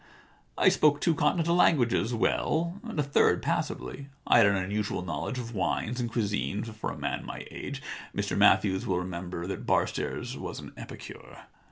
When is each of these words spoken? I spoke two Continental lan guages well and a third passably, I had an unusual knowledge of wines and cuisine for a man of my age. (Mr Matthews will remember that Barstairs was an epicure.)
I 0.57 0.69
spoke 0.69 0.99
two 0.99 1.13
Continental 1.13 1.55
lan 1.57 1.77
guages 1.77 2.11
well 2.11 2.81
and 2.83 2.99
a 2.99 3.03
third 3.03 3.43
passably, 3.43 4.09
I 4.25 4.37
had 4.39 4.47
an 4.47 4.55
unusual 4.55 5.03
knowledge 5.03 5.37
of 5.37 5.53
wines 5.53 5.99
and 5.99 6.11
cuisine 6.11 6.63
for 6.63 6.91
a 6.91 6.97
man 6.97 7.19
of 7.19 7.25
my 7.27 7.45
age. 7.51 7.83
(Mr 8.17 8.35
Matthews 8.35 8.87
will 8.87 8.97
remember 8.97 9.45
that 9.45 9.67
Barstairs 9.67 10.35
was 10.37 10.59
an 10.59 10.71
epicure.) 10.75 11.41